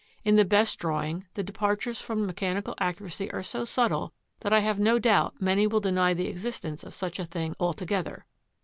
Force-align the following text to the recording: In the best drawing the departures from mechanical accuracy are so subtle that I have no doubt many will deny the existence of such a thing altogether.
In 0.23 0.35
the 0.35 0.45
best 0.45 0.79
drawing 0.79 1.27
the 1.35 1.43
departures 1.43 2.01
from 2.01 2.25
mechanical 2.25 2.73
accuracy 2.79 3.31
are 3.31 3.43
so 3.43 3.65
subtle 3.65 4.13
that 4.39 4.51
I 4.51 4.61
have 4.61 4.79
no 4.79 4.97
doubt 4.97 5.39
many 5.39 5.67
will 5.67 5.79
deny 5.79 6.15
the 6.15 6.25
existence 6.27 6.83
of 6.83 6.95
such 6.95 7.19
a 7.19 7.25
thing 7.25 7.55
altogether. 7.59 8.25